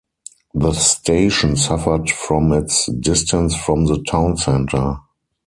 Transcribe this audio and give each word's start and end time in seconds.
The 0.55 0.73
station 0.73 1.55
suffered 1.57 2.09
from 2.09 2.51
its 2.53 2.87
distance 2.91 3.55
from 3.55 3.85
the 3.85 4.01
town 4.01 4.35
centre. 4.35 4.95